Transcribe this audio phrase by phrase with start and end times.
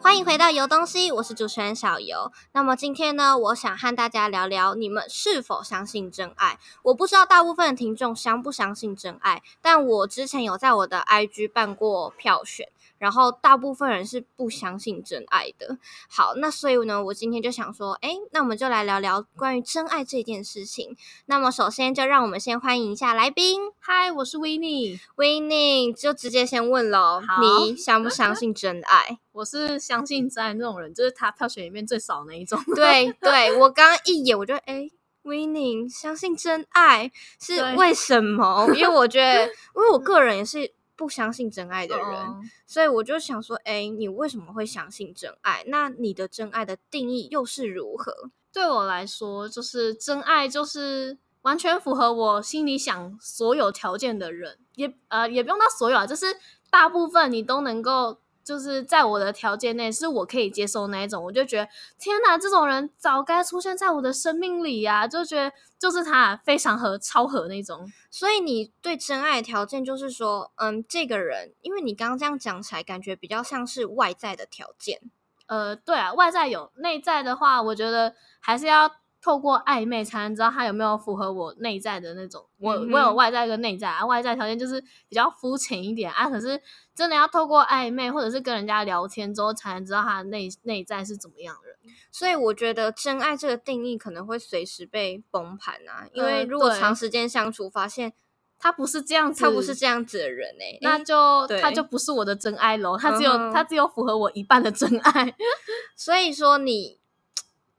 [0.00, 2.30] 欢迎回到游东西，我是主持人小游。
[2.52, 6.58] 那么今天呢，我想和大家聊聊你们是否相信真爱。
[6.82, 12.68] 我不知道大部分的听众相不相信真爱，但我之前有在我的 IG 办过票选。
[13.04, 15.76] 然后大部分人是不相信真爱的。
[16.08, 20.96] 好，那所以呢，我今天就想说，哎，那我们就来聊聊关于真爱这件事情。
[21.26, 23.60] 那么首先就让我们先欢迎一下来宾。
[23.78, 24.98] 嗨，我是 Winnie。
[25.18, 29.18] Winnie 就直接先问喽，你相不相信真爱？
[29.32, 32.58] 我是相信真爱那种人，就是他票选里面最少那一种。
[32.74, 34.88] 对 对，我刚刚一眼我就哎
[35.24, 38.66] ，Winnie 相信真爱是为什么？
[38.74, 40.72] 因为我觉得，因为我个人也是。
[40.96, 42.36] 不相信真爱的人，oh.
[42.66, 45.64] 所以我就想说，哎，你为什么会相信真爱？
[45.66, 48.30] 那你的真爱的定义又是如何？
[48.52, 56.26] 对我来说，就是真爱就是完全符合我心里想所有条件的人，也呃也不用到所有啊，就是
[56.70, 58.18] 大部分你都能够。
[58.44, 65.08] 就是在我的条件内，是我可以接受那一种，我就觉得天哪，这种人早该出现在我的生命里呀！
[65.08, 67.90] 就觉得就是他非常合、超合那种。
[68.10, 75.00] 所以你对真爱的条件就是说，嗯，这个人，因为你刚刚这样讲起来，感觉比较像是外在的条件。
[75.46, 78.90] 呃，对啊，外在有，内在的话，我觉得还是要
[79.24, 82.44] 透过暧昧才能知道他有没有符合我内在的那种。
[82.58, 86.60] 我、嗯、我有外在跟内在啊，外在条件就是比较肤浅一点啊，可是。
[86.94, 91.76] 真的要透过暧昧，或者是跟人家聊天之后，才能知道他的内内在是怎么样的人。
[92.12, 98.12] 所以我觉得真爱这个定义可能会随时被崩盘啊，因为如果长时间相处，发现
[98.60, 102.96] 他不是这样子，他不是这样子的人哎、欸，那就他就不是我的真爱喽。
[102.96, 105.34] 他只有、嗯、他只有符合我一半的真爱。
[105.98, 107.00] 所以说你，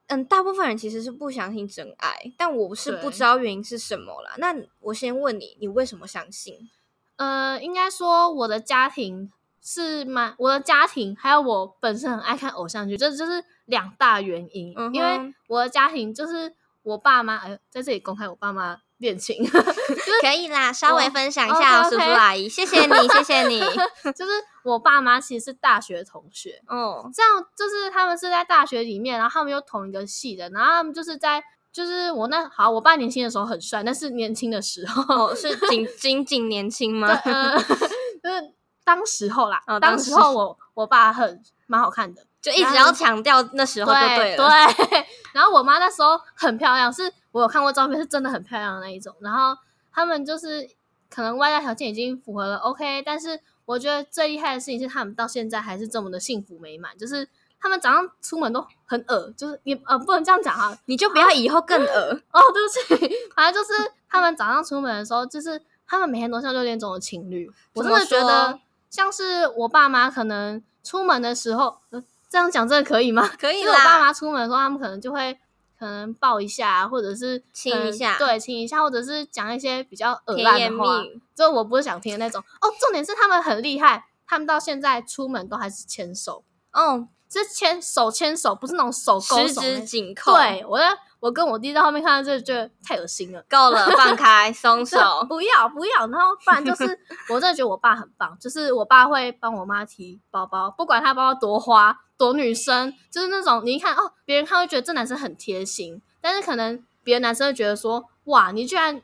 [0.07, 4.35] 嗯，大部分人其实是不相信真爱，但我是不知道原因是什么啦。
[4.37, 6.69] 那我先问你，你为什么相信？
[7.15, 14.73] 呃，应该说我的家庭是蛮，我的家庭还有我本身很爱看偶像剧，这就是两大原因。
[14.77, 23.59] 嗯、因为我的家庭就是我爸妈，哎，在这里公开我爸妈恋情， 就是、可以啦，稍微分享一下，叔叔阿姨， 谢谢你，谢谢你。
[24.15, 24.31] 就是
[24.63, 31.43] 我爸妈其实是大学同学，哦，这样就是他们是在大学里面，然后他们又同一个系的，然后他们就是在。
[31.75, 37.09] 就是我那好，我爸年轻的时候很帅，但是年轻的时候是仅仅仅年轻吗？
[37.25, 38.53] 呃、就是
[38.85, 44.49] 当时候啦，哦、当时候我我爸很蛮好看的，就一直要强调那时候就对了。
[44.49, 49.15] 对，对 然后我妈那时候很漂亮，是我有看过照片，是真的很漂亮的那一种。
[49.19, 49.57] 然后
[49.91, 50.69] 他们就是
[51.09, 57.27] 可能外在条件已经符合了，OK，但是我觉得最厉害的事情是他们到现在还是这么的幸福美满，就是。
[57.57, 62.39] 他们早上出门都很恶，就是你呃不能这样讲哈，你就不要以后更恶 哦。
[62.53, 67.51] 对不起，反正就是他们早上出门的时候，就是他们每天都像六点钟的情侣。
[67.73, 68.59] 我真的觉得
[68.91, 72.03] 像是我爸妈可能出门的时候，呃、
[72.35, 73.25] 这样讲真的可以吗？
[73.39, 73.71] 可以啦。
[73.71, 75.33] 就是我爸妈出门的时候，他们可能就会
[75.79, 81.01] 可能抱一下，或者是亲一下，对，亲一下，或者是讲一些比较恶烂的话，
[81.33, 82.41] 就我不是想听的那种。
[82.41, 86.43] 哦，重点是他们很厉害，他们到现在出门都还是牵手。
[86.73, 87.07] 哦。
[87.27, 90.33] 是牵手牵手，不是那种手勾手，十指紧扣。
[90.35, 93.43] 对，我在我跟我弟在后面看到这，觉得太恶心了。
[93.49, 96.01] 够了，放开， 松手，不要不要。
[96.01, 96.85] 然后不然就是，
[97.33, 109.01] 我真的觉得我爸很棒，就是我爸会帮我妈提包包，不管他包包多花多女生，就是那种你一看哦，别人看会觉得这男生很贴心，但是可能别的男生会觉得说，哇，你居然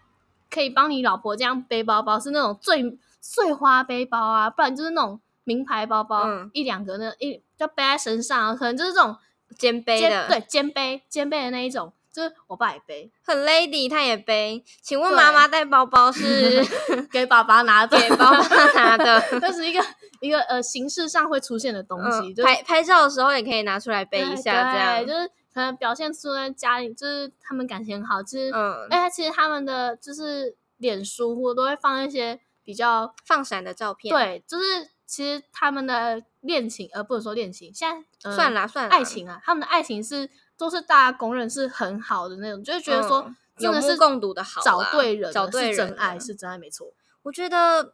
[0.52, 5.20] 可以帮你老婆这样背包包，是那种最碎花背包啊，不然就是那种。
[5.44, 9.18] 名牌包包、嗯、一两个那，一就背在身上，可能就是这种
[9.58, 14.64] 肩背的，对，肩背肩背的那一种，就是我爸也背，很 lady，他也背。
[14.82, 16.62] 请问妈妈带包包是？
[17.12, 19.84] 给爸爸拿的，给爸爸拿的， 这是一个
[20.20, 25.06] 一个呃形式上会出现的东西，嗯、拍拍照的时候也可以拿出来背一下，这样。
[25.06, 34.90] 就是可能表现出来家里就是他们感情很好，就是嗯，哎，其实他们的就是脸书或都会放一些比较放闪的照片，对，就是。
[35.12, 40.30] 其实他们的恋情，呃，不能说恋情，现在、呃、算了算了，爱情啊，他们的爱情是
[40.62, 46.94] 都是大家公认是很好的那种，就是觉得说真的是共睹的好，找对人，找对真爱，是真爱，没错。
[47.24, 47.94] 我觉得。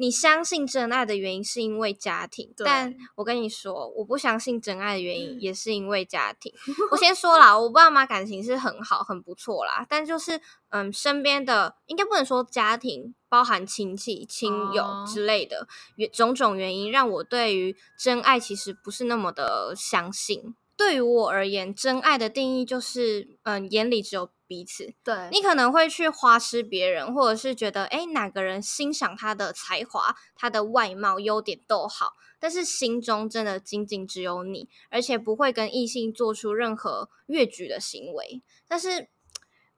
[0.00, 6.54] 你相信真爱的原因是因为家庭，但我跟你说，我不相信真爱的原因也是因为家庭。
[6.92, 15.66] 我先说啦，我爸妈感情是很好，很不错啦，但就是嗯，身边的应该不能说家庭，包含亲戚、亲友之类的，
[15.96, 20.54] 原种种原因让我对于真爱其实不是那么的相信。
[20.78, 24.94] 对于我而言，真爱的定义就是，嗯，眼里只有彼此。
[25.02, 38.40] 对，你可能会去花痴别人，或者是觉得，哎，哪个人欣赏他的才华、他的外貌、优点都好，但是心中真的仅仅只有你，而且不会跟异性做出任何越矩的行为。
[38.68, 39.08] 但是，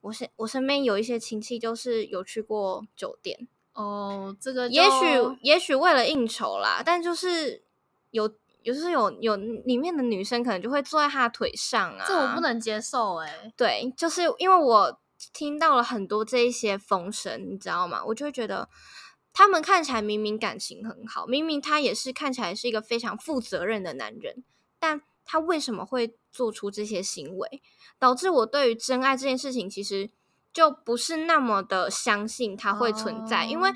[0.03, 3.49] 我身我身边有一些亲戚，就是有去过酒店。
[3.73, 7.65] 哦，这个也许也许为了应酬啦，但就是
[8.11, 8.29] 有
[8.63, 13.53] 有时候有有里面的女生可能就会坐在他的腿上啊，这我不能接受哎、欸。
[13.57, 15.01] 对，就是因为我
[15.33, 18.03] 听到了很多这一些风声，你知道吗？
[18.07, 18.69] 我就会觉得
[19.33, 24.45] 他们看起来明明感情很好，明明他也是看起来是一个非常负责任的男人，
[24.79, 27.63] 但他为什么会做出这些行为，
[27.99, 30.11] 导致我对于真爱这件事情其实。
[30.53, 33.71] 就不是那么的相信它会存在，因为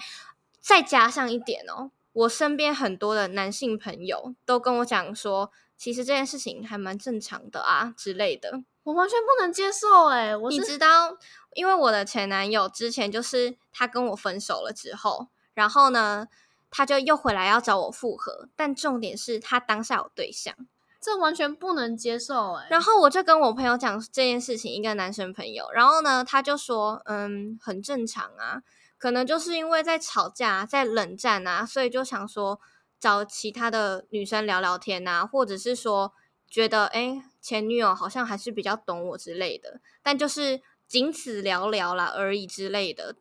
[0.60, 10.36] 再加上一点哦，我身边很多的男性朋友都跟我讲说，其实这件事情还蛮正常的啊之类的，我完全不能接受哎！
[10.36, 11.18] 我你知道，
[11.54, 16.28] 因为我的前男友之前就是他跟我分手了之后，然后呢，
[16.70, 20.54] 他就又回来要找我复合，但重点是他当下有对象。
[21.00, 22.66] 这完全不能接受哎！
[22.70, 28.62] 然后我就跟我朋友讲这件事情，一个男生朋友，然后呢，他就说，嗯，很正常啊，
[29.04, 32.58] 可能就是因为在吵架、在冷战啊，所以就想说
[32.98, 36.14] 找其他的女生聊聊天啊，或者是说
[36.48, 43.14] 觉得，哎，前女友好像还是比较懂我之类的，但就是仅此聊聊啦而已之类的，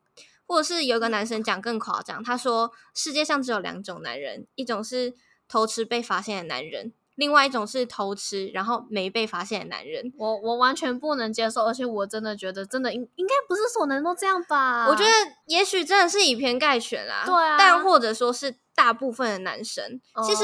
[0.45, 5.13] 或者是有个男生讲更夸张，他说世界上只有两种男人，一种是
[5.49, 6.93] 偷吃被发现的男人。
[7.15, 14.87] 另外一种是偷吃，然后没被发现的男人，我我完全不能接受，而且我真的觉得，真的应应该不是所有人都这样吧？
[14.87, 15.09] 我觉得
[15.45, 20.43] 也许真的是以偏概全啦，对啊，但或者说是大部分的男生，哦，其实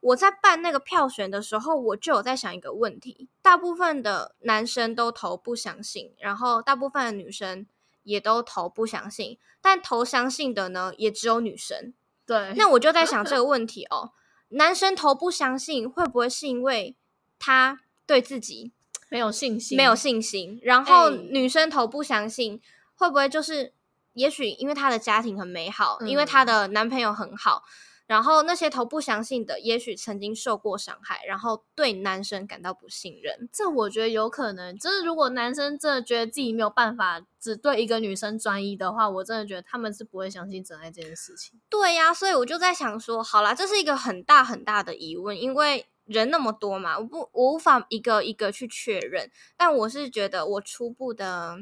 [0.00, 7.66] 我在办那个票选的时候，我就有在想一个问题：大部分的男生都投不相信，然后大部分的女生
[8.04, 11.92] 也都投不相信，但投相信的呢，也只有女生。
[12.24, 14.12] 对，那我就在想这 个问题哦。
[14.48, 16.94] 男生投不相信，会不会是因为
[17.38, 18.72] 他对自己
[19.08, 19.76] 没有信心？
[19.76, 20.58] 没有信心。
[20.62, 22.60] 然后女生投不相信，
[22.94, 23.72] 会不会就是
[24.14, 27.64] 也许因为她的家庭很美好，嗯，因为她的男朋友很好。
[28.06, 33.48] 然后那些头不相信的，也许曾经受过伤害，然后对男生感到不信任。
[33.52, 34.78] 这我觉得有可能。
[34.78, 41.60] 就是如果男生真的觉得自己没有办法只对一个女生专一的话，我真的觉得他们是不会相信真爱这件事情。
[41.68, 49.28] 对呀、啊，所以我就在想说，好啦，这是一个很大很大的疑问，因为人那么多嘛，我不，我无法一个一个去确认。
[49.56, 51.58] 但我是觉得，我初步的。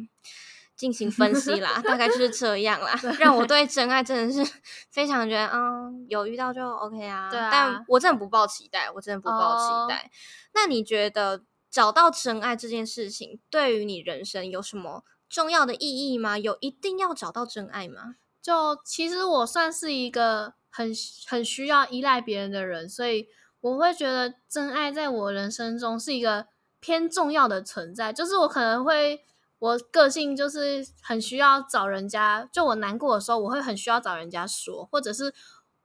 [0.85, 2.95] 进行分析啦， 大概就是这样啦。
[3.19, 4.53] 让我对真爱真的是
[4.93, 7.31] 非常觉得，嗯，有遇到就 OK 啊。
[7.31, 10.03] 对啊，但我真的不抱期待，我真的不抱期待。
[10.03, 10.11] Oh.
[10.53, 15.79] 那你觉得找到真爱这件事情，对于你人生有什么重要的意
[16.13, 16.37] 义吗？
[16.37, 18.17] 有一定要找到真爱吗？
[18.43, 20.93] 就其实我算是一个很
[21.27, 23.29] 很需要依赖别人的人，所以
[23.63, 26.49] 我会觉得真爱在我人生中是一个
[26.79, 28.13] 偏重要的存在。
[28.13, 29.25] 就是我可能会。
[29.65, 35.33] 我个性就是很需要找人家，就我难过的时候，我会很需要找人家说，或者是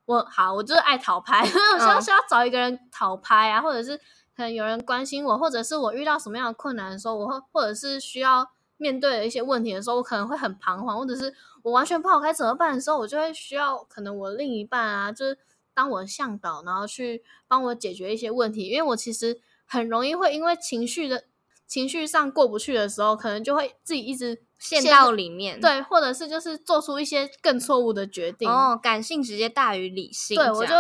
[0.04, 3.96] 我好，我就是爱讨拍， 我需要需要找一个人讨拍啊，或者是
[4.36, 11.34] 可能有人关心我，或者是我遇到什么样的困难的时候，我会或者是需要面对的一些问题的时候，我可能会很彷徨，或者是
[11.64, 15.38] 我完全不好该怎么办的时候，我就会需要可能我另一半啊，就是
[15.74, 21.24] 当我的向导，然后去帮我解决一些问题，因为我其实很容易会因为情绪的。
[21.70, 28.50] 情绪上过不去的时候，可能就会自己一直陷到里面，对，或者是就是做出一些更错误的决定。
[28.50, 30.74] 哦，感性直接大于理性，对，我就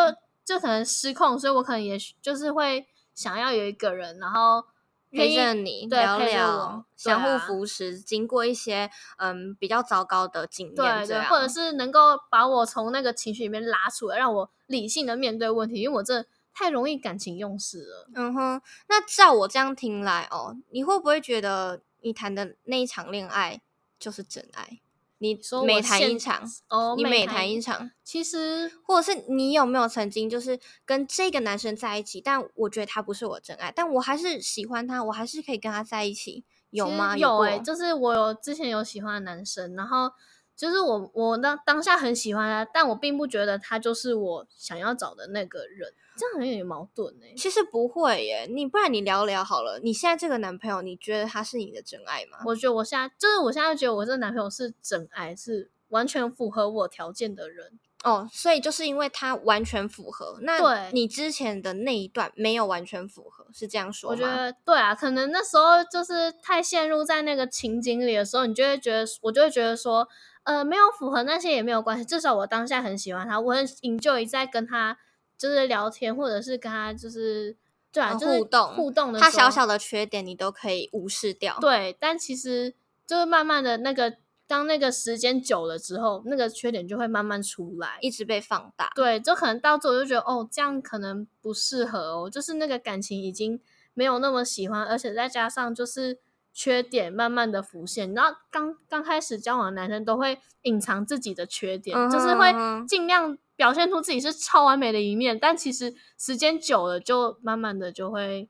[0.43, 4.65] 就可能失控，所以我可能也就是会想要有一个人，然后
[5.11, 16.25] 陪着你聊聊，相互扶持，啊，经过一些嗯比较糟糕的经验，对对，或者是能够把我从那个情绪里面拉出来，让我理性的面对问题，因为我这。
[16.59, 18.09] 太容易感情用事了。
[18.13, 23.61] 嗯哼，那照我这样听来哦，你会不会觉得你谈的那一场恋爱
[23.97, 24.81] 就是真爱？
[25.19, 37.15] 你说每谈一场哦，你每谈一场，其实或者是你有没有曾经就是跟这个男生在一起，但我觉得他不是我真爱，但我还是喜欢他，我还是可以跟他在一起，有吗？
[37.15, 40.11] 有诶、欸，就是我有之前有喜欢的男生，然后
[40.59, 45.93] 就是我我当当下很喜欢他，但我并不觉得他就是我想要找的那个人。
[46.17, 47.25] 这样好像有点矛盾呢。
[47.37, 49.79] 其实不会耶，你不然你聊聊好了。
[49.81, 52.39] 你现在这个男朋友，你觉得他是你的真爱吗？
[52.45, 57.79] 我觉得我现在就是我现在觉得我这个男朋友是真爱，是完全符合我条件的人。
[58.03, 64.15] 哦，所以就是因为他完全符合，那对你之前的那一段没有完全符合，是这样说吗？
[64.15, 70.07] 我觉得对啊，可能那时候就是太陷入在那个情景里的时候，你就会觉得，我就会觉得说，
[70.49, 74.97] 呃，没有符合那些也没有关系，至少我当下很喜欢他，我很 enjoy 在跟他
[75.37, 77.55] 就是聊天，或者是跟他就是
[77.91, 81.57] 对啊，就是、互动互动的，他小小的缺点你都可以无视掉。
[81.61, 82.73] 对，但其实
[83.05, 84.15] 就是慢慢的那个。
[84.49, 88.91] 当那个时间久了之后，那个缺点就会慢慢出来，一直被放大。
[88.95, 93.61] 对，就可能到最后就觉得，哦，这样可能不适合哦，就是那个感情已经
[93.93, 96.17] 没有那么喜欢，而且再加上就是
[96.59, 98.13] 缺点慢慢的浮现。
[98.13, 102.53] 然后刚刚开始交往的男生都会隐藏自己的缺点，就是会
[102.85, 108.49] 尽量表现出自己是超完美的一面，但其实时间久了，就慢慢的就会。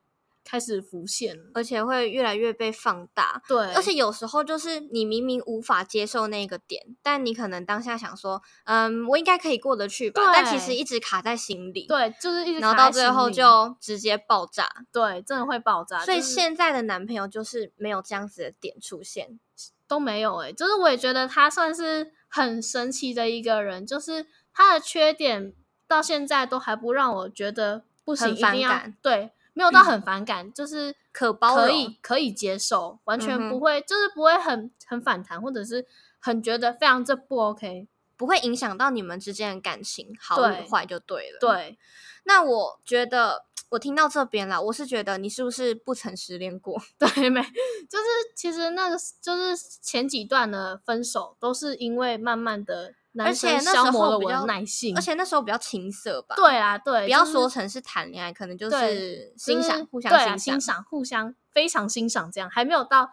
[0.49, 3.39] 开始浮现，而且会越来越被放大。
[3.47, 10.23] 对，而且有时候就是你明明无法接受那个点，但你可能当下想说，嗯，我应该可以过得去吧。
[10.33, 11.85] 但其实一直卡在心里。
[11.85, 12.61] 对，就是一直卡在心里。
[12.61, 14.67] 然后到最后就直接爆炸。
[14.91, 16.03] 对，真的会爆炸。
[16.03, 19.39] 所以现在的男朋友就是没有这样子的点出现，
[19.87, 20.51] 都没有、欸。
[20.51, 25.53] 就是我也觉得他算是很神奇的一个人，就是他的缺点
[25.87, 28.97] 到现在都还不让我觉得不行，很反感。
[29.03, 29.29] 对。
[29.59, 35.85] 没有到很反感，嗯、就是可包可以可以接受，完全不会，嗯、就是不会很很反弹，或者是
[36.17, 41.39] 很觉得非常这不 OK，不会影响到你们之间的感情好与坏就对了。
[41.41, 41.77] 对，
[42.23, 46.81] 那我觉得我听到这边了，我是觉得你是不是不曾失恋过？
[46.97, 47.41] 对没？
[47.41, 52.93] 就是其实那个就是前几段的分手都是因为慢慢的。
[53.17, 56.35] 而且那时候比较耐性，而且那时候比较青涩吧。
[56.35, 63.09] 对啊，对，不要说成是谈恋爱，可能就是欣赏，互相欣赏，欣赏，互相非常欣赏，这样还没有到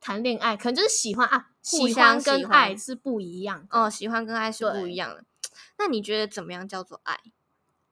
[0.00, 3.66] 谈恋爱，可能就是喜欢啊，喜欢跟爱是不一样。
[3.70, 5.24] 哦，喜欢跟爱是不一样的。
[5.78, 7.18] 那你觉得怎么样叫做爱？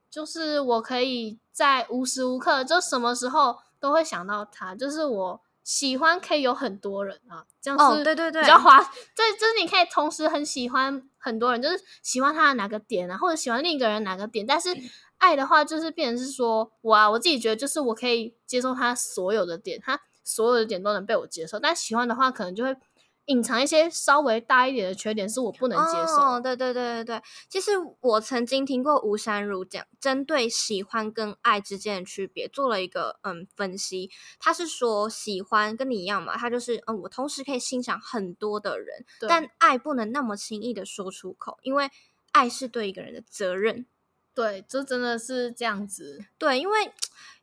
[0.09, 5.41] 就是我可以在无时无刻，就什么时候都会想到他，就是我。
[5.69, 8.79] 喜欢可以有很多人啊，这样是，对对对，比较划。
[9.15, 14.47] 对，就是你可以同时很喜欢很多人，就是喜欢他的哪个点啊，或者喜欢另一个人哪个点。
[14.47, 14.71] 但是
[15.19, 21.59] 爱的话，就是变成是说，我啊，我自己觉得就是我可以接受他所有的点，他所有的点都能被我接受。
[21.61, 22.75] 但喜欢的话，可能就会。
[23.29, 26.17] 隐藏一些稍微大一点的缺点是我不能接受。
[26.17, 34.11] 哦，对对对对对，其实我曾经听过吴珊如讲，针对喜欢跟爱之间的区别做了一个嗯分析。
[34.39, 41.91] 他是说喜欢跟你一样嘛，他就是嗯，我同时可以欣赏很多的人，但爱不能那么轻易的说出口，因为
[42.33, 43.87] 爱是对一个人的责任。
[44.35, 46.25] 对，这真的是这样子。
[46.39, 46.93] 对，因为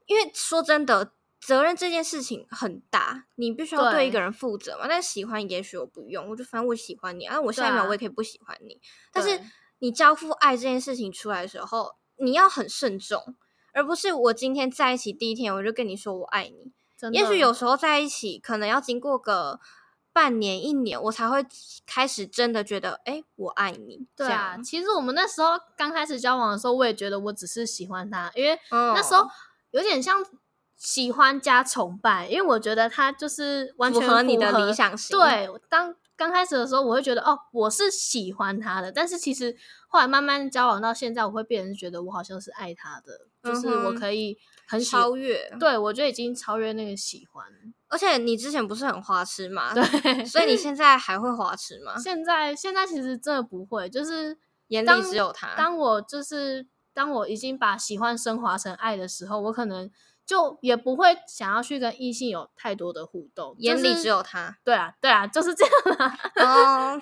[0.08, 1.12] 因为说真的。
[1.46, 4.86] 责任这件事情很大，你必须要对一个人负责嘛。
[4.86, 8.74] 对但喜欢也许我不用，我就反正我喜欢你啊，我下一秒我也可以不喜欢你。
[8.74, 9.40] 啊、但是
[9.78, 13.36] 你交付爱这件事情出来的时候，你要很慎重，
[13.74, 16.72] 而不是我今天在一起第一天我就跟你说我爱你。
[17.12, 19.60] 也许有时候在一起可能要经过个
[20.12, 21.46] 半年一年，我才会
[21.86, 24.08] 开始真的觉得，哎，我爱你。
[24.16, 29.28] 对啊，其实我们那时候刚开始交往的时候，我也觉得我只是喜欢他，因为那时候
[29.70, 30.26] 有点像。
[30.78, 35.18] 喜欢加崇拜，因为我觉得他就是完全符合，你的理想型。
[35.18, 39.56] 对，当刚开始的时候，我会觉得哦，我是喜欢他的，但是其实
[39.88, 45.50] 后来慢慢交往到现在，我会变成觉得我好像是爱他的，嗯、就是我可以很超越。
[45.60, 47.46] 对，我觉得已经超越那个喜欢。
[47.88, 49.74] 而且你之前不是很花痴吗？
[49.74, 51.98] 对，所以你现在还会花痴吗？
[51.98, 55.56] 现在现在其实真的不会，就是眼里只有他。
[55.56, 59.90] 当我就是当我已经把喜欢升华成爱的时候，我可能。
[60.26, 64.58] 就也不会想要去跟异性有太多的互动，眼里只有他。
[64.64, 66.18] 对啊，对啊，就是这样啊。
[66.98, 67.02] 哦，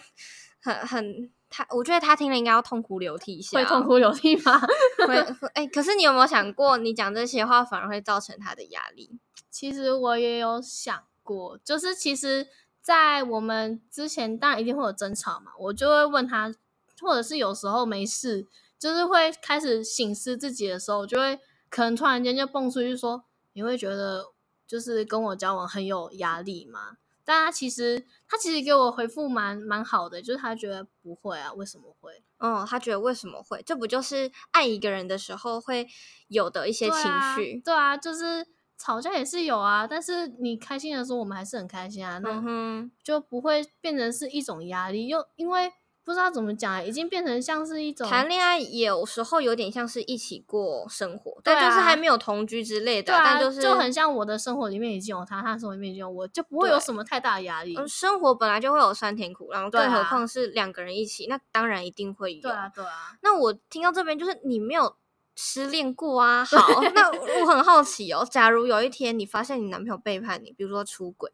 [0.61, 3.57] 很很他，我觉得他听了应该要痛哭流涕一下。
[3.57, 4.59] 会痛哭流涕吗？
[5.07, 5.15] 会。
[5.55, 9.17] 哎、欸，可是你有没有想过，你讲这些话反而会造成他的压力？
[9.49, 12.47] 其实我也有想过，就是其实，
[12.81, 16.53] 在我们之前，当然一定会有争吵嘛，我就会问他，
[17.01, 21.39] 或者是有时候没事，就是会开始醒思自己的时候，就会。
[21.73, 24.27] 可能突然间就蹦出去说，你会觉得
[24.67, 26.97] 就是跟我交往很有压力吗？
[27.25, 32.21] 但他其实他其实给我回复蛮蛮好的，就是他觉得不会啊，为什么会？
[32.37, 33.59] 嗯，他觉得为什么会？
[33.65, 35.87] 这不就是爱一个人的时候会
[36.27, 37.01] 有的一些情
[37.35, 37.59] 绪？
[37.65, 38.45] 对啊，对啊，就是
[38.77, 45.71] 吵架也是有啊，但是你开心的时候，我们还是很开心啊，那就不会变成是一种压力，又因为
[46.05, 53.13] 不知道怎么讲，已经变成像是一种谈恋爱，有时候有点像是一起过生活，啊、但就是还没有同居之类的。
[53.13, 57.75] 啊、但就是就很像我的生活里面已经有他，他的生活里面已经有我，就不会有什么太大的压力。
[57.77, 62.41] 嗯，生活本来就会有酸甜苦辣，更何况是两个人一起，啊、那当然一定会有。
[62.41, 63.17] 对啊，对啊。
[63.21, 64.97] 那我听到这边就是你没有
[65.35, 66.43] 失恋过啊？
[66.43, 71.31] 好， 那我很好奇哦，假如有一天你发现你男朋友背叛你，比如说出轨，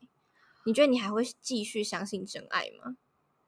[0.65, 2.97] 你觉得你还会继续相信真爱吗？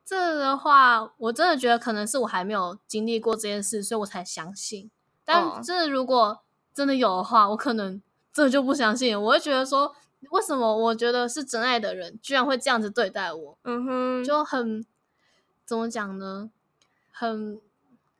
[0.04, 4.92] 这的话，我真的觉得可能是我还没有经历过这件事，所以我才相信。
[5.24, 6.42] 但这如果
[6.74, 8.02] 真的有的话，我可能
[8.34, 9.20] 这就不相信。
[9.22, 9.96] 我会觉得说，
[10.32, 13.58] 为什么我觉得是真爱的人，居然会这样子对待我？
[13.64, 14.86] 嗯哼，就很
[15.66, 16.50] 怎么讲呢？
[17.12, 17.62] 很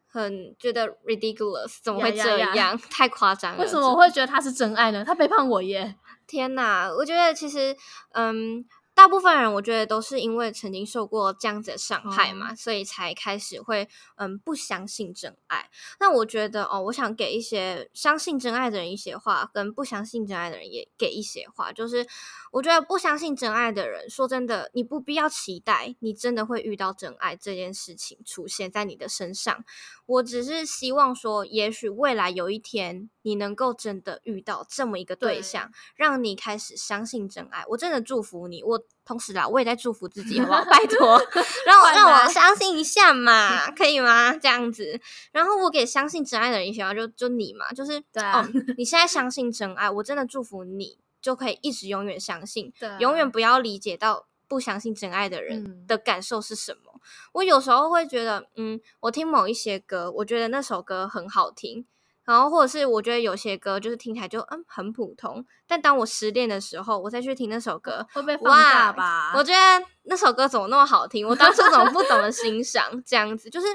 [0.08, 2.40] 很觉得 ridiculous，怎么会这样？
[2.40, 3.62] 呀呀呀太夸张了！
[3.62, 5.04] 为什么我会觉得他是真爱呢？
[5.04, 5.98] 他背叛我耶！
[6.28, 7.76] 天哪，我觉得其实，
[8.14, 8.64] 嗯。
[9.02, 15.72] 大部分人我觉得都是因为曾经受过这样子的伤害嘛，哦、所以才开始会嗯不相信真爱。
[16.00, 21.72] 那我觉得哦，我想给一些相信真爱的人一些话，跟不相信真爱的人也给一些话。
[21.72, 22.06] 就是
[22.52, 29.66] 我觉得不相信真爱的人，说真的，你不必要期待你真的会遇到真爱这件事情出现在你的身上。
[30.06, 37.64] 我只是希望说，也许未来有一天你能够真的遇到这么一个对象，对让你开始相信真爱。
[37.70, 38.62] 我真的祝福你。
[38.62, 38.84] 我。
[39.04, 40.64] 同时啦，我也在祝福自己，好不好？
[40.70, 41.22] 拜托，
[41.66, 44.34] 让我让我相信一下嘛， 可以吗？
[44.34, 45.00] 这样子，
[45.32, 56.92] 然后我给相信真爱的人一句话，就就你嘛，就是对啊、哦，你现在相信真爱，我真的祝福你，就可以一直永远相信，对啊、永远不要理解到不相信真爱的人的感受是什么。
[56.94, 57.00] 嗯、
[57.34, 61.86] 我有时候会觉得，嗯，我听某一些歌，我觉得那首歌很好听。
[62.26, 69.34] 然后，或者是我觉得有些歌就是听起来就嗯很普通，但当我失恋的时候，我再去听那首歌，会被放大吧？
[69.36, 71.28] 我觉得那首歌怎么那么好听？
[71.28, 73.02] 我当初怎么不懂得欣赏？
[73.06, 73.68] 这样子就是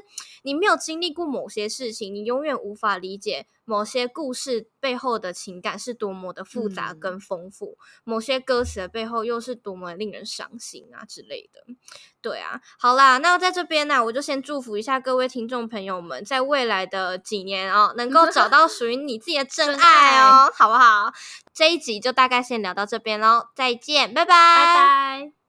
[0.42, 3.46] 你没有经历过某些事情，你永远无法理解。
[3.68, 11.74] 某些故事背后的情感是多么的复杂跟丰富，嗯、某些歌词的背后又是多么令人伤心啊之类的。
[12.22, 21.12] 对啊，好啦，那在这边呢、啊，我就先祝福一下各位听众朋友们，在未来的几年哦，能够找到属于你自己的真爱哦，爱好不好？
[21.52, 25.45] 这一集就大概先聊到这边喽，再见，拜拜，拜拜。